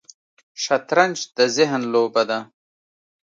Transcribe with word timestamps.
شطرنج 0.63 1.17
د 1.37 1.39
ذهن 1.55 1.81
لوبه 1.93 2.23
ده 2.29 2.39